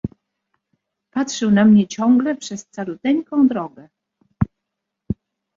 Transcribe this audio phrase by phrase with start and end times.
[1.11, 3.89] "Patrzył na mnie ciągle, przez caluteńką drogę."